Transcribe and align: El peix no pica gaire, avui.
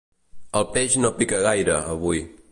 El 0.61 0.63
peix 0.77 0.95
no 1.03 1.11
pica 1.19 1.41
gaire, 1.47 1.77
avui. 1.97 2.23